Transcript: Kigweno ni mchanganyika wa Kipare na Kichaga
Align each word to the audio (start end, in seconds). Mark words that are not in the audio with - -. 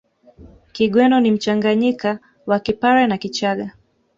Kigweno 0.71 1.19
ni 1.19 1.31
mchanganyika 1.31 2.19
wa 2.47 2.59
Kipare 2.59 3.07
na 3.07 3.17
Kichaga 3.17 3.71